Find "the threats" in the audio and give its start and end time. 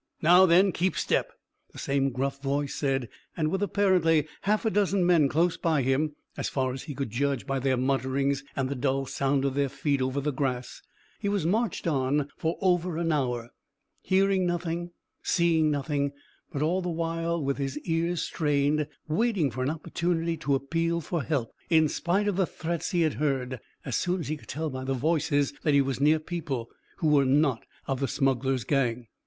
22.37-22.89